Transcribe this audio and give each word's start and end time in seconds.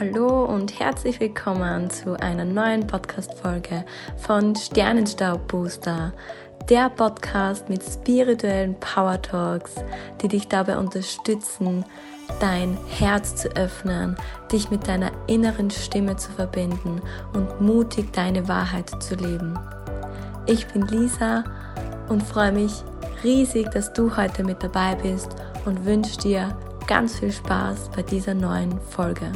Hallo 0.00 0.44
und 0.44 0.80
herzlich 0.80 1.20
willkommen 1.20 1.88
zu 1.88 2.18
einer 2.18 2.44
neuen 2.44 2.84
Podcast-Folge 2.84 3.84
von 4.16 4.56
Sternenstaub 4.56 5.46
Booster, 5.46 6.12
der 6.68 6.90
Podcast 6.90 7.68
mit 7.68 7.80
spirituellen 7.80 8.74
Power 8.80 9.22
Talks, 9.22 9.76
die 10.20 10.26
dich 10.26 10.48
dabei 10.48 10.78
unterstützen, 10.78 11.84
dein 12.40 12.76
Herz 12.88 13.36
zu 13.36 13.48
öffnen, 13.56 14.16
dich 14.50 14.68
mit 14.68 14.88
deiner 14.88 15.12
inneren 15.28 15.70
Stimme 15.70 16.16
zu 16.16 16.32
verbinden 16.32 17.00
und 17.32 17.60
mutig 17.60 18.12
deine 18.12 18.48
Wahrheit 18.48 19.00
zu 19.00 19.14
leben. 19.14 19.56
Ich 20.46 20.66
bin 20.66 20.88
Lisa 20.88 21.44
und 22.08 22.20
freue 22.20 22.50
mich 22.50 22.82
riesig, 23.22 23.70
dass 23.70 23.92
du 23.92 24.16
heute 24.16 24.42
mit 24.42 24.60
dabei 24.60 24.96
bist 24.96 25.36
und 25.66 25.84
wünsche 25.84 26.18
dir 26.18 26.58
ganz 26.88 27.20
viel 27.20 27.30
Spaß 27.30 27.90
bei 27.94 28.02
dieser 28.02 28.34
neuen 28.34 28.80
Folge. 28.80 29.30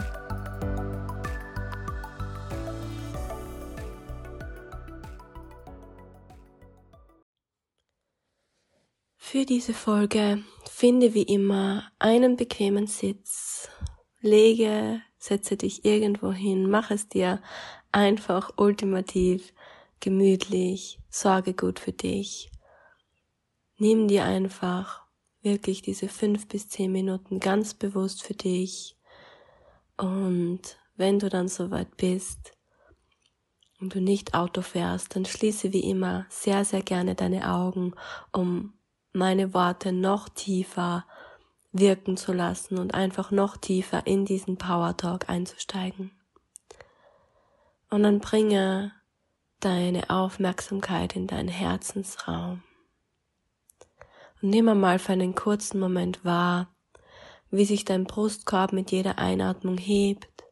Diese 9.49 9.73
Folge 9.73 10.43
finde 10.71 11.15
wie 11.15 11.23
immer 11.23 11.91
einen 11.99 12.37
bequemen 12.37 12.87
Sitz, 12.87 13.69
lege, 14.21 15.01
setze 15.17 15.57
dich 15.57 15.87
irgendwo 15.87 16.33
hin, 16.33 16.69
mach 16.69 16.91
es 16.91 17.09
dir 17.09 17.41
einfach 17.91 18.51
ultimativ 18.59 19.55
gemütlich, 20.01 21.01
sorge 21.09 21.55
gut 21.55 21.79
für 21.79 21.93
dich. 21.93 22.51
Nimm 23.79 24.07
dir 24.09 24.25
einfach 24.25 25.03
wirklich 25.41 25.81
diese 25.81 26.09
fünf 26.09 26.49
bis 26.49 26.69
zehn 26.69 26.93
Minuten 26.93 27.41
ganz 27.41 27.73
bewusst 27.73 28.23
für 28.23 28.35
dich 28.35 28.97
und 29.97 30.61
wenn 30.97 31.19
du 31.19 31.31
dann 31.31 31.49
soweit 31.49 31.97
bist 31.97 32.53
und 33.81 33.95
du 33.95 34.01
nicht 34.01 34.35
Auto 34.35 34.61
fährst, 34.61 35.17
dann 35.17 35.25
schließe 35.25 35.73
wie 35.73 35.89
immer 35.89 36.27
sehr, 36.29 36.65
sehr 36.65 36.83
gerne 36.83 37.15
deine 37.15 37.51
Augen, 37.51 37.95
um 38.33 38.75
meine 39.13 39.55
Worte 39.55 39.93
noch 39.93 40.29
tiefer 40.29 41.05
wirken 41.73 42.17
zu 42.17 42.33
lassen 42.33 42.79
und 42.79 42.95
einfach 42.95 43.31
noch 43.31 43.57
tiefer 43.57 44.07
in 44.07 44.25
diesen 44.25 44.57
Power 44.57 44.97
Talk 44.97 45.29
einzusteigen. 45.29 46.11
Und 47.91 48.03
dann 48.03 48.21
bringe 48.21 48.93
deine 49.61 50.11
Aufmerksamkeit 50.11 51.17
in 51.17 51.27
deinen 51.27 51.49
Herzensraum. 51.49 52.63
Und 54.41 54.51
nimm 54.51 54.69
einmal 54.69 54.99
für 54.99 55.13
einen 55.13 55.35
kurzen 55.35 55.81
Moment 55.81 56.25
wahr, 56.25 56.69
wie 57.51 57.65
sich 57.65 57.85
dein 57.85 58.05
Brustkorb 58.05 58.73
mit 58.73 58.91
jeder 58.93 59.19
Einatmung 59.19 59.79
hebt 59.79 60.45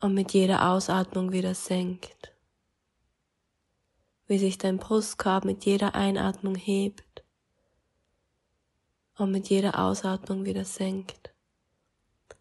und 0.00 0.14
mit 0.14 0.32
jeder 0.32 0.70
Ausatmung 0.70 1.32
wieder 1.32 1.54
senkt 1.54 2.32
wie 4.28 4.38
sich 4.38 4.58
dein 4.58 4.78
Brustkorb 4.78 5.44
mit 5.44 5.64
jeder 5.64 5.94
Einatmung 5.94 6.54
hebt 6.54 7.24
und 9.16 9.32
mit 9.32 9.48
jeder 9.48 9.78
Ausatmung 9.80 10.44
wieder 10.44 10.64
senkt. 10.64 11.34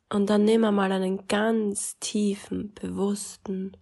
Und 0.10 0.30
dann 0.30 0.46
nimm 0.46 0.64
einmal 0.64 0.92
einen 0.92 1.28
ganz 1.28 1.98
tiefen, 2.00 2.74
bewussten 2.74 3.76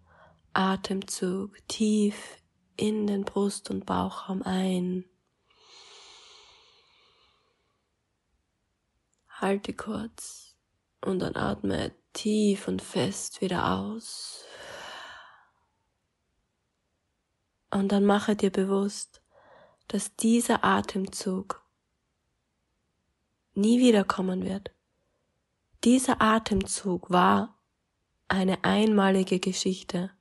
Atemzug 0.54 1.58
tief 1.68 2.38
in 2.78 3.08
den 3.08 3.26
Brust- 3.26 3.70
und 3.70 3.86
Bauchraum 3.86 4.42
ein. 4.44 5.06
Halte 9.28 9.74
kurz 9.74 10.56
und 11.02 11.20
dann 11.20 11.36
atme 11.36 11.94
tief 12.14 12.68
und 12.68 12.82
fest 12.82 13.42
wieder 13.42 13.78
aus. 13.78 14.45
Und 17.72 17.92
dann 17.92 18.06
mache 18.06 18.36
dir 18.36 18.52
bewusst, 18.52 19.22
dass 19.88 20.16
dieser 20.16 20.64
Atemzug 20.64 21.64
nie 23.54 23.80
wiederkommen 23.80 24.44
wird. 24.46 24.72
Dieser 25.84 26.22
Atemzug 26.22 27.10
war 27.10 27.58
eine 28.28 28.64
einmalige 28.64 29.40
Geschichte. 29.40 30.12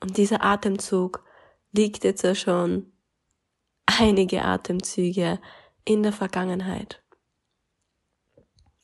Und 0.00 0.16
dieser 0.16 0.44
Atemzug 0.44 1.24
liegt 1.72 2.04
jetzt 2.04 2.22
ja 2.22 2.34
schon 2.34 2.92
einige 3.86 4.44
Atemzüge 4.44 5.40
in 5.84 6.02
der 6.02 6.12
Vergangenheit. 6.12 7.02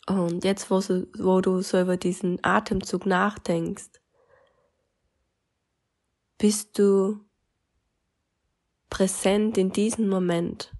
Und 0.06 0.44
jetzt, 0.44 0.70
wo, 0.70 0.78
wo 1.19 1.41
du 1.41 1.60
so 1.60 1.81
über 1.81 1.97
diesen 1.97 2.43
Atemzug 2.43 3.06
nachdenkst, 3.06 4.01
bist 6.42 6.76
du 6.76 7.20
präsent 8.91 9.56
in 9.56 9.70
diesem 9.70 10.08
Moment, 10.08 10.72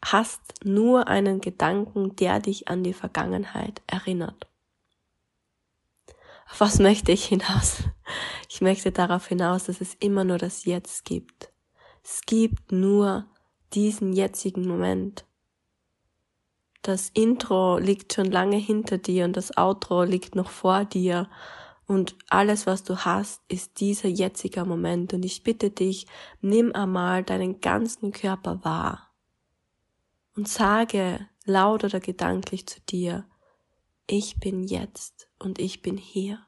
hast 0.00 0.40
nur 0.62 1.08
einen 1.08 1.40
Gedanken, 1.40 2.14
der 2.14 2.38
dich 2.38 2.68
an 2.68 2.84
die 2.84 2.92
Vergangenheit 2.92 3.82
erinnert. 3.88 4.46
Auf 6.48 6.60
was 6.60 6.78
möchte 6.78 7.10
ich 7.10 7.24
hinaus? 7.24 7.82
Ich 8.48 8.60
möchte 8.60 8.92
darauf 8.92 9.26
hinaus, 9.26 9.64
dass 9.64 9.80
es 9.80 9.94
immer 9.96 10.24
nur 10.24 10.38
das 10.38 10.64
Jetzt 10.64 11.04
gibt. 11.04 11.52
Es 12.02 12.22
gibt 12.24 12.70
nur 12.70 13.26
diesen 13.74 14.12
jetzigen 14.12 14.66
Moment. 14.66 15.24
Das 16.80 17.10
Intro 17.10 17.76
liegt 17.76 18.14
schon 18.14 18.30
lange 18.30 18.56
hinter 18.56 18.98
dir 18.98 19.24
und 19.24 19.36
das 19.36 19.56
Outro 19.58 20.04
liegt 20.04 20.36
noch 20.36 20.48
vor 20.48 20.84
dir 20.84 21.28
und 21.88 22.16
alles, 22.28 22.66
was 22.66 22.84
du 22.84 22.98
hast, 22.98 23.42
ist 23.48 23.80
dieser 23.80 24.08
jetzige 24.08 24.64
Moment. 24.66 25.14
Und 25.14 25.24
ich 25.24 25.42
bitte 25.42 25.70
dich, 25.70 26.06
nimm 26.42 26.72
einmal 26.74 27.24
deinen 27.24 27.60
ganzen 27.62 28.12
Körper 28.12 28.62
wahr 28.62 29.10
und 30.36 30.46
sage 30.46 31.26
laut 31.46 31.84
oder 31.84 31.98
gedanklich 31.98 32.66
zu 32.66 32.80
dir, 32.82 33.24
ich 34.06 34.38
bin 34.38 34.64
jetzt 34.64 35.30
und 35.38 35.58
ich 35.58 35.80
bin 35.80 35.96
hier. 35.96 36.44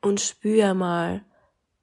Und 0.00 0.20
spür 0.20 0.72
mal, 0.72 1.26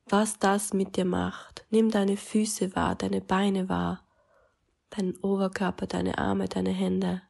was 0.08 0.40
das 0.40 0.73
mit 0.73 0.97
dir 0.97 1.06
macht. 1.06 1.66
Nimm 1.69 1.91
deine 1.91 2.18
Füße 2.18 2.75
wahr, 2.75 2.96
deine 2.96 3.22
Beine 3.22 3.69
wahr, 3.69 4.08
deinen 4.90 5.16
Oberkörper, 5.18 5.85
deine 5.85 6.18
Arme, 6.18 6.47
deine 6.47 6.72
Hände 6.72 7.22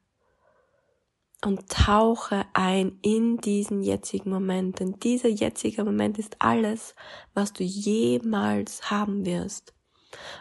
und 1.44 1.70
tauche 1.70 2.46
ein 2.54 3.00
in 3.02 3.38
diesen 3.38 3.82
jetzigen 3.82 4.30
Moment. 4.30 4.80
Denn 4.80 5.00
dieser 5.00 5.30
jetzige 5.30 5.84
Moment 5.84 6.20
ist 6.20 6.36
alles, 6.40 6.96
was 7.34 7.54
du 7.54 7.64
jemals 7.64 8.92
haben 8.92 9.26
wirst. 9.26 9.74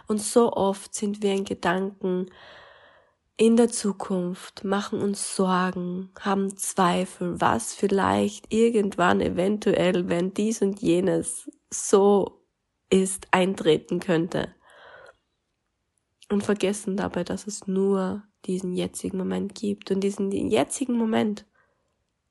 Und 0.06 0.20
so 0.20 0.52
oft 0.52 0.94
sind 0.94 1.22
wir 1.22 1.32
in 1.32 1.44
Gedanken 1.44 2.26
in 3.36 3.56
der 3.56 3.70
Zukunft, 3.70 4.64
machen 4.64 5.00
uns 5.00 5.34
Sorgen, 5.34 6.10
haben 6.20 6.58
Zweifel, 6.58 7.40
was 7.40 7.74
vielleicht 7.74 8.52
irgendwann 8.52 9.22
eventuell, 9.22 10.10
wenn 10.10 10.34
dies 10.34 10.60
und 10.60 10.82
jenes 10.82 11.50
so 11.70 12.42
ist, 12.90 13.28
eintreten 13.30 13.98
könnte. 13.98 14.54
Und 16.30 16.44
vergessen 16.44 16.96
dabei, 16.96 17.24
dass 17.24 17.46
es 17.46 17.66
nur 17.66 18.22
diesen 18.46 18.74
jetzigen 18.74 19.18
Moment 19.18 19.54
gibt. 19.54 19.90
Und 19.90 20.00
diesen 20.00 20.30
jetzigen 20.30 20.96
Moment 20.96 21.44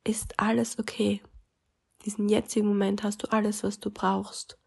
ist 0.04 0.40
alles 0.40 0.80
okay. 0.80 1.22
Diesen 2.06 2.30
jetzigen 2.30 2.68
Moment 2.68 3.04
hast 3.04 3.24
du 3.24 3.32
alles, 3.32 3.64
was 3.64 3.80
du 3.80 3.92
brauchst. 3.92 4.58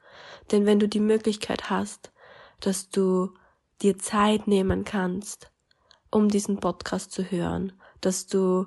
Denn 0.50 0.66
wenn 0.66 0.78
du 0.78 0.88
die 0.88 1.00
Möglichkeit 1.00 1.70
hast, 1.70 2.12
dass 2.60 2.90
du 2.90 3.32
dir 3.80 3.98
Zeit 3.98 4.46
nehmen 4.46 4.84
kannst, 4.84 5.50
um 6.10 6.28
diesen 6.28 6.60
Podcast 6.60 7.10
zu 7.10 7.22
hören, 7.22 7.72
dass 8.00 8.26
du 8.26 8.66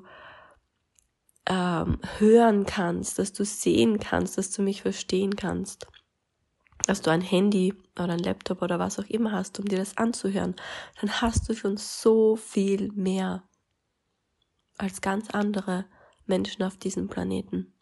ähm, 1.47 1.99
hören 2.17 2.65
kannst, 2.65 3.19
dass 3.19 3.33
du 3.33 3.45
sehen 3.45 3.99
kannst, 3.99 4.37
dass 4.37 4.51
du 4.51 4.63
mich 4.63 4.81
verstehen 4.81 5.35
kannst, 5.35 5.87
dass 6.85 7.01
du 7.01 7.11
ein 7.11 7.21
Handy 7.21 7.73
oder 7.95 8.13
ein 8.13 8.19
Laptop 8.19 8.61
oder 8.61 8.79
was 8.79 8.99
auch 8.99 9.05
immer 9.05 9.31
hast, 9.31 9.59
um 9.59 9.65
dir 9.65 9.77
das 9.77 9.97
anzuhören, 9.97 10.55
dann 11.01 11.21
hast 11.21 11.49
du 11.49 11.55
schon 11.55 11.77
so 11.77 12.35
viel 12.35 12.91
mehr 12.93 13.43
als 14.77 15.01
ganz 15.01 15.29
andere 15.31 15.85
Menschen 16.25 16.63
auf 16.63 16.77
diesem 16.77 17.07
Planeten. 17.07 17.73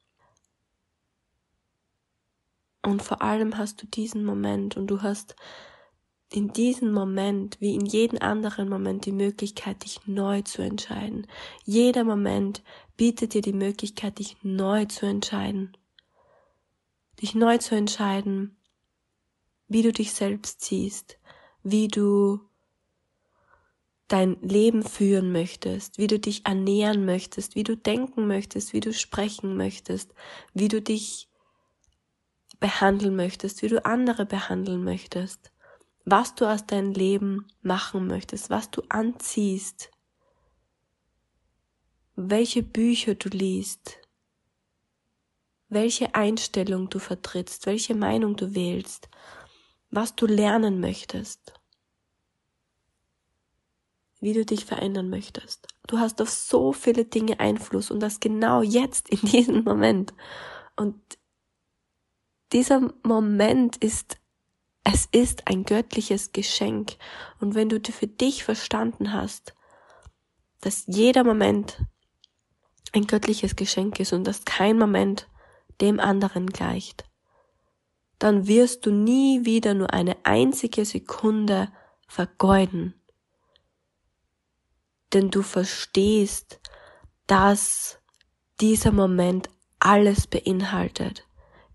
Und 2.82 3.02
vor 3.02 3.22
allem 3.22 3.58
hast 3.58 3.82
du 3.82 3.88
diesen 3.88 4.26
Moment 4.26 4.76
und 4.78 4.88
du 4.88 5.02
hast 5.02 5.36
in 6.32 6.52
diesem 6.52 6.92
Moment 6.92 7.62
wie 7.62 7.76
in 7.76 7.86
jedem 7.86 8.20
anderen 8.22 8.68
Moment 8.68 9.06
die 9.06 9.12
Möglichkeit, 9.12 9.84
dich 9.84 10.06
neu 10.08 10.42
zu 10.42 10.62
entscheiden. 10.62 11.28
Jeder 11.64 12.04
Moment 12.04 12.64
bietet 12.98 13.34
dir 13.34 13.42
die 13.42 13.54
Möglichkeit, 13.54 14.20
dich 14.20 14.38
neu 14.42 14.86
zu 14.86 15.06
entscheiden. 15.06 15.78
Dich 17.22 17.36
neu 17.36 17.60
zu 17.60 17.76
entscheiden, 17.76 18.58
wie 19.74 19.82
du 19.82 19.92
dich 19.92 20.14
selbst 20.14 20.62
siehst, 20.62 21.18
wie 21.64 21.88
du 21.88 22.40
dein 24.08 24.40
Leben 24.42 24.84
führen 24.84 25.32
möchtest, 25.32 25.98
wie 25.98 26.06
du 26.06 26.20
dich 26.20 26.46
ernähren 26.46 27.06
möchtest, 27.06 27.56
wie 27.56 27.64
du 27.64 27.76
denken 27.76 28.28
möchtest, 28.28 28.74
wie 28.74 28.80
du 28.80 28.94
sprechen 28.94 29.58
möchtest, 29.58 30.14
wie 30.54 30.68
du 30.68 30.82
dich 30.82 31.28
behandeln 32.60 33.16
möchtest, 33.16 33.64
wie 33.64 33.68
du 33.68 33.84
andere 33.84 34.28
behandeln 34.28 34.84
möchtest, 34.84 35.52
was 36.06 36.36
du 36.36 36.46
aus 36.46 36.68
deinem 36.68 36.92
Leben 36.92 37.48
machen 37.64 38.06
möchtest, 38.06 38.52
was 38.52 38.70
du 38.70 38.84
anziehst, 38.90 39.90
welche 42.16 42.62
Bücher 42.62 43.16
du 43.16 43.30
liest, 43.30 43.98
welche 45.70 46.14
Einstellung 46.14 46.90
du 46.90 47.00
vertrittst, 47.00 47.66
welche 47.66 47.96
Meinung 47.96 48.36
du 48.36 48.54
wählst, 48.54 49.10
was 49.94 50.16
du 50.16 50.26
lernen 50.26 50.80
möchtest 50.80 51.54
wie 54.24 54.34
du 54.34 54.46
dich 54.46 54.64
verändern 54.64 55.10
möchtest. 55.10 55.68
Du 55.86 56.00
hast 56.00 56.22
auf 56.22 56.30
so 56.30 56.72
viele 56.72 57.04
Dinge 57.04 57.42
Einfluss 57.42 57.92
und 57.92 58.00
das 58.00 58.22
genau 58.22 58.62
jetzt 58.62 59.10
in 59.10 59.20
diesem 59.20 59.66
Moment. 59.66 60.14
Und 60.78 60.96
dieser 62.54 62.94
Moment 63.04 63.76
ist, 63.78 64.18
es 64.86 65.08
ist 65.12 65.48
ein 65.48 65.66
göttliches 65.66 66.32
Geschenk. 66.32 66.96
Und 67.42 67.54
wenn 67.54 67.68
du 67.68 67.82
für 67.92 68.08
dich 68.08 68.46
verstanden 68.46 69.12
hast, 69.12 69.56
dass 70.62 70.86
jeder 70.88 71.26
Moment 71.26 71.84
ein 72.94 73.08
göttliches 73.08 73.58
Geschenk 73.58 74.00
ist 74.00 74.14
und 74.14 74.24
dass 74.26 74.46
kein 74.46 74.78
Moment 74.78 75.28
dem 75.82 76.00
anderen 76.00 76.48
gleicht, 76.48 77.04
dann 78.20 78.48
wirst 78.48 78.86
du 78.86 78.92
nie 78.92 79.46
wieder 79.46 79.74
nur 79.74 79.94
eine 79.94 80.18
einzige 80.24 80.86
Sekunde 80.86 81.70
vergeuden 82.08 82.94
denn 85.14 85.30
du 85.30 85.42
verstehst, 85.42 86.60
dass 87.28 88.00
dieser 88.60 88.92
Moment 88.92 89.50
alles 89.80 90.28
beinhaltet. 90.28 91.26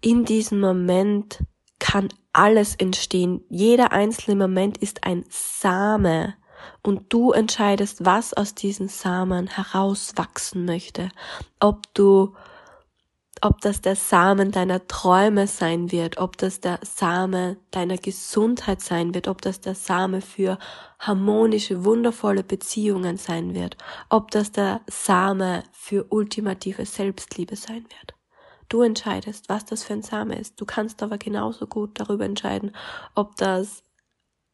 In 0.01 0.25
diesem 0.25 0.61
Moment 0.61 1.45
kann 1.79 2.09
alles 2.33 2.75
entstehen. 2.77 3.45
Jeder 3.49 3.93
einzelne 3.93 4.37
Moment 4.37 4.79
ist 4.79 5.05
ein 5.05 5.25
Same 5.29 6.35
und 6.83 7.13
du 7.13 7.33
entscheidest, 7.33 8.05
was 8.05 8.35
aus 8.35 8.55
diesen 8.55 8.89
Samen 8.89 9.47
herauswachsen 9.47 10.65
möchte. 10.65 11.11
Ob 11.61 11.83
du 11.95 12.35
ob 13.43 13.61
das 13.61 13.81
der 13.81 13.97
Samen 13.97 14.51
deiner 14.51 14.87
Träume 14.87 15.47
sein 15.47 15.93
wird, 15.93 16.19
ob 16.19 16.37
das 16.37 16.61
der 16.61 16.81
Same 16.83 17.57
deiner 17.71 17.97
Gesundheit 17.97 18.81
sein 18.81 19.15
wird, 19.15 19.29
ob 19.29 19.43
das 19.43 19.61
der 19.61 19.75
Same 19.75 20.21
für 20.21 20.59
harmonische, 20.99 21.85
wundervolle 21.85 22.43
Beziehungen 22.43 23.17
sein 23.17 23.55
wird, 23.55 23.77
ob 24.09 24.31
das 24.31 24.53
der 24.53 24.81
Same 24.89 25.63
für 25.73 26.07
ultimative 26.11 26.85
Selbstliebe 26.85 27.57
sein 27.57 27.85
wird. 27.85 28.15
Du 28.69 28.83
entscheidest, 28.83 29.49
was 29.49 29.65
das 29.65 29.85
für 29.85 29.95
ein 29.95 30.03
Same 30.03 30.39
ist. 30.39 30.61
Du 30.61 30.67
kannst 30.67 31.03
aber 31.03 31.17
genauso 31.17 31.67
gut 31.67 31.99
darüber 31.99 32.25
entscheiden, 32.25 32.73
ob 33.15 33.37
das 33.37 33.83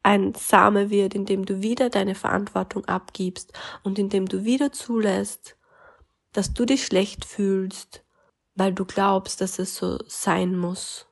ein 0.03 0.33
Same 0.35 0.89
wird, 0.89 1.15
in 1.15 1.25
dem 1.25 1.45
du 1.45 1.61
wieder 1.61 1.89
deine 1.89 2.15
Verantwortung 2.15 2.85
abgibst 2.85 3.51
und 3.83 3.99
in 3.99 4.09
dem 4.09 4.27
du 4.27 4.45
wieder 4.45 4.71
zulässt, 4.71 5.57
dass 6.31 6.53
du 6.53 6.65
dich 6.65 6.85
schlecht 6.85 7.25
fühlst, 7.25 8.04
weil 8.55 8.73
du 8.73 8.85
glaubst, 8.85 9.41
dass 9.41 9.59
es 9.59 9.75
so 9.75 9.99
sein 10.07 10.57
muss. 10.57 11.05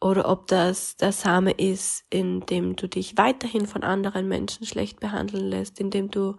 Oder 0.00 0.28
ob 0.28 0.48
das 0.48 0.96
der 0.96 1.12
Same 1.12 1.52
ist, 1.52 2.04
in 2.10 2.40
dem 2.46 2.74
du 2.74 2.88
dich 2.88 3.16
weiterhin 3.16 3.66
von 3.66 3.84
anderen 3.84 4.26
Menschen 4.26 4.66
schlecht 4.66 4.98
behandeln 4.98 5.48
lässt, 5.48 5.78
in 5.78 5.90
dem 5.90 6.10
du 6.10 6.36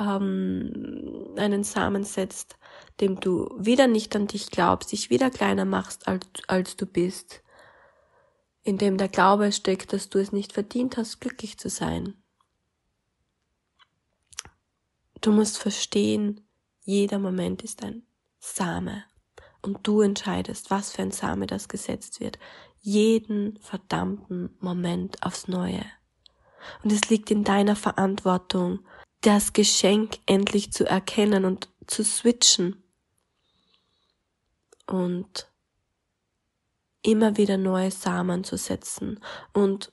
ähm, 0.00 1.34
einen 1.36 1.62
Samen 1.62 2.02
setzt, 2.02 2.56
dem 2.98 3.20
du 3.20 3.54
wieder 3.56 3.86
nicht 3.86 4.16
an 4.16 4.26
dich 4.26 4.50
glaubst, 4.50 4.90
dich 4.90 5.10
wieder 5.10 5.30
kleiner 5.30 5.64
machst, 5.64 6.08
als, 6.08 6.26
als 6.48 6.76
du 6.76 6.86
bist, 6.86 7.42
in 8.64 8.78
dem 8.78 8.96
der 8.96 9.08
Glaube 9.08 9.52
steckt, 9.52 9.92
dass 9.92 10.08
du 10.08 10.18
es 10.18 10.32
nicht 10.32 10.52
verdient 10.52 10.96
hast, 10.96 11.20
glücklich 11.20 11.56
zu 11.56 11.68
sein. 11.68 12.14
Du 15.20 15.30
musst 15.30 15.58
verstehen, 15.58 16.40
jeder 16.80 17.18
Moment 17.18 17.62
ist 17.62 17.84
ein 17.84 18.07
Same. 18.54 19.04
Und 19.62 19.86
du 19.86 20.00
entscheidest, 20.00 20.70
was 20.70 20.92
für 20.92 21.02
ein 21.02 21.10
Same 21.10 21.46
das 21.46 21.68
gesetzt 21.68 22.20
wird. 22.20 22.38
Jeden 22.80 23.58
verdammten 23.60 24.56
Moment 24.60 25.22
aufs 25.22 25.48
Neue. 25.48 25.84
Und 26.82 26.92
es 26.92 27.08
liegt 27.08 27.30
in 27.30 27.44
deiner 27.44 27.76
Verantwortung, 27.76 28.80
das 29.20 29.52
Geschenk 29.52 30.18
endlich 30.26 30.72
zu 30.72 30.84
erkennen 30.86 31.44
und 31.44 31.68
zu 31.86 32.04
switchen. 32.04 32.82
Und 34.86 35.50
immer 37.02 37.36
wieder 37.36 37.56
neue 37.56 37.90
Samen 37.90 38.44
zu 38.44 38.56
setzen. 38.56 39.20
Und 39.52 39.92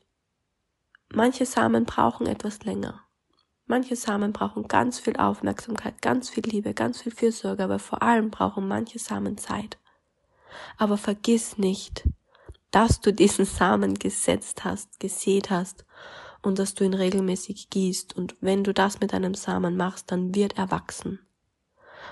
manche 1.10 1.46
Samen 1.46 1.86
brauchen 1.86 2.28
etwas 2.28 2.64
länger. 2.64 3.05
Manche 3.68 3.96
Samen 3.96 4.32
brauchen 4.32 4.68
ganz 4.68 5.00
viel 5.00 5.18
Aufmerksamkeit, 5.18 6.02
ganz 6.02 6.30
viel 6.30 6.44
Liebe, 6.44 6.74
ganz 6.74 7.02
viel 7.02 7.12
Fürsorge, 7.12 7.64
aber 7.64 7.80
vor 7.80 8.04
allem 8.04 8.30
brauchen 8.30 8.68
manche 8.68 9.00
Samen 9.00 9.38
Zeit. 9.38 9.80
Aber 10.78 10.98
vergiss 10.98 11.58
nicht, 11.58 12.08
dass 12.70 13.02
du 13.02 13.12
diesen 13.12 13.46
Samen 13.46 13.96
gesetzt 13.96 14.66
hast, 14.66 15.00
gesät 15.00 15.50
hast 15.50 15.86
und 16.44 16.60
dass 16.60 16.76
du 16.76 16.84
ihn 16.84 16.94
regelmäßig 16.94 17.70
gießt. 17.72 18.16
Und 18.16 18.36
wenn 18.40 18.64
du 18.64 18.74
das 18.74 19.00
mit 19.00 19.14
einem 19.14 19.34
Samen 19.34 19.76
machst, 19.78 20.12
dann 20.12 20.36
wird 20.36 20.58
er 20.58 20.70
wachsen. 20.70 21.20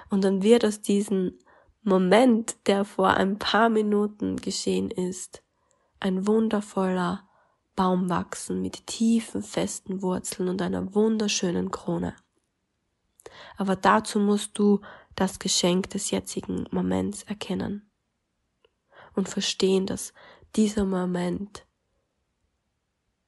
Und 0.09 0.23
dann 0.23 0.41
wird 0.41 0.65
aus 0.65 0.81
diesem 0.81 1.37
Moment, 1.83 2.55
der 2.65 2.85
vor 2.85 3.09
ein 3.09 3.37
paar 3.37 3.69
Minuten 3.69 4.37
geschehen 4.37 4.89
ist, 4.89 5.43
ein 5.99 6.25
wundervoller, 6.25 7.27
Baum 7.75 8.09
wachsen 8.09 8.61
mit 8.61 8.85
tiefen, 8.87 9.41
festen 9.41 10.01
Wurzeln 10.01 10.49
und 10.49 10.61
einer 10.61 10.93
wunderschönen 10.93 11.71
Krone. 11.71 12.15
Aber 13.57 13.75
dazu 13.75 14.19
musst 14.19 14.57
du 14.57 14.81
das 15.15 15.39
Geschenk 15.39 15.89
des 15.89 16.11
jetzigen 16.11 16.65
Moments 16.71 17.23
erkennen 17.23 17.89
und 19.15 19.29
verstehen, 19.29 19.85
dass 19.85 20.13
dieser 20.55 20.85
Moment, 20.85 21.65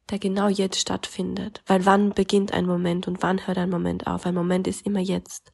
der 0.10 0.20
genau 0.20 0.48
jetzt 0.48 0.80
stattfindet, 0.80 1.64
weil 1.66 1.86
wann 1.86 2.14
beginnt 2.14 2.54
ein 2.54 2.66
Moment 2.66 3.08
und 3.08 3.24
wann 3.24 3.46
hört 3.48 3.58
ein 3.58 3.70
Moment 3.70 4.06
auf? 4.08 4.26
Ein 4.26 4.36
Moment 4.36 4.68
ist 4.68 4.86
immer 4.86 5.00
jetzt, 5.00 5.54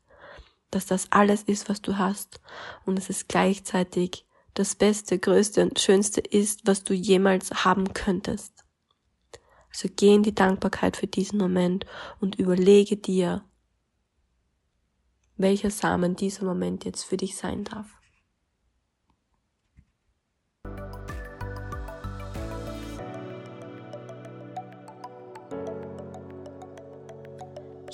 dass 0.70 0.86
das 0.86 1.12
alles 1.12 1.44
ist, 1.44 1.70
was 1.70 1.82
du 1.82 1.98
hast 1.98 2.42
und 2.86 2.98
es 2.98 3.10
ist 3.10 3.30
gleichzeitig 3.30 4.26
das 4.54 4.76
Beste, 4.76 5.18
Größte 5.18 5.62
und 5.64 5.80
Schönste 5.80 6.20
ist, 6.20 6.62
was 6.66 6.84
du 6.84 6.94
jemals 6.94 7.64
haben 7.64 7.94
könntest. 7.94 8.61
Also 9.72 9.90
geh 9.96 10.14
in 10.14 10.24
die 10.24 10.36
Dankbarkeit 10.36 10.98
für 10.98 11.08
diesen 11.08 11.40
Moment 11.40 11.86
und 12.20 12.36
überlege 12.36 12.98
dir, 12.98 13.44
welcher 15.38 15.72
Samen 15.72 16.16
dieser 16.16 16.46
Moment 16.46 16.86
jetzt 16.86 17.04
für 17.04 17.18
dich 17.18 17.36
sein 17.36 17.64
darf. 17.64 17.88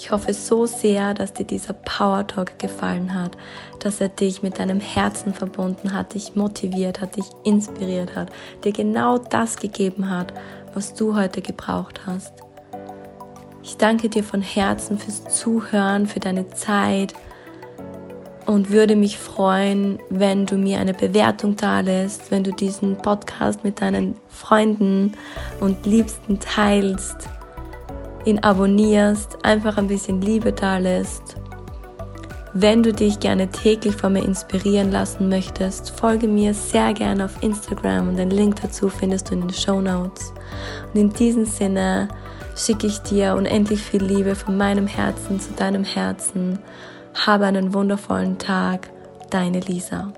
Ich 0.08 0.12
hoffe 0.12 0.34
so 0.34 0.66
sehr, 0.66 1.14
dass 1.14 1.34
dir 1.34 1.44
dieser 1.44 1.74
Power 1.74 2.26
Talk 2.26 2.60
gefallen 2.60 3.14
hat, 3.14 3.36
dass 3.80 4.00
er 4.00 4.08
dich 4.08 4.42
mit 4.42 4.58
deinem 4.58 4.80
Herzen 4.80 5.34
verbunden 5.34 5.92
hat, 5.92 6.14
dich 6.14 6.34
motiviert 6.34 7.02
hat, 7.02 7.18
dich 7.18 7.26
inspiriert 7.44 8.16
hat, 8.16 8.32
dir 8.64 8.72
genau 8.72 9.18
das 9.18 9.58
gegeben 9.58 10.10
hat, 10.10 10.34
was 10.78 10.94
du 10.94 11.16
heute 11.16 11.42
gebraucht 11.42 12.02
hast. 12.06 12.34
Ich 13.64 13.78
danke 13.78 14.10
dir 14.10 14.24
von 14.24 14.44
Herzen 14.44 15.00
fürs 15.00 15.24
Zuhören, 15.24 16.06
für 16.06 16.20
deine 16.20 16.50
Zeit 16.50 17.16
und 18.46 18.70
würde 18.70 18.96
mich 18.96 19.18
freuen, 19.18 19.98
wenn 20.12 20.46
du 20.46 20.56
mir 20.56 20.78
eine 20.78 20.94
Bewertung 20.94 21.56
da 21.56 21.80
lässt, 21.80 22.30
wenn 22.30 22.44
du 22.44 22.52
diesen 22.52 22.96
Podcast 22.96 23.64
mit 23.64 23.82
deinen 23.82 24.18
Freunden 24.28 25.14
und 25.60 25.84
Liebsten 25.88 26.40
teilst, 26.40 27.28
ihn 28.24 28.38
abonnierst, 28.38 29.44
einfach 29.44 29.78
ein 29.78 29.88
bisschen 29.88 30.22
Liebe 30.22 30.54
da 30.54 30.78
lässt. 30.78 31.38
Wenn 32.60 32.82
du 32.82 32.92
dich 32.92 33.20
gerne 33.20 33.50
täglich 33.50 33.96
von 33.96 34.14
mir 34.14 34.24
inspirieren 34.24 34.92
lassen 34.92 35.30
möchtest, 35.30 35.92
folge 35.92 36.28
mir 36.28 36.56
sehr 36.56 36.92
gerne 36.96 37.26
auf 37.26 37.44
Instagram 37.44 38.10
und 38.10 38.16
den 38.16 38.32
Link 38.32 38.60
dazu 38.60 38.90
findest 38.90 39.30
du 39.30 39.36
in 39.36 39.42
den 39.42 39.54
Show 39.54 39.80
Notes. 39.80 40.34
Und 40.92 41.00
in 41.00 41.14
diesem 41.14 41.46
Sinne 41.46 42.08
schicke 42.56 42.88
ich 42.88 42.98
dir 42.98 43.36
unendlich 43.36 43.80
viel 43.84 44.04
Liebe 44.04 44.34
von 44.34 44.58
meinem 44.58 44.88
Herzen 44.88 45.40
zu 45.40 45.54
deinem 45.54 45.84
Herzen. 45.84 46.58
Habe 47.14 47.46
einen 47.46 47.76
wundervollen 47.76 48.40
Tag, 48.40 48.90
deine 49.30 49.60
Lisa. 49.60 50.12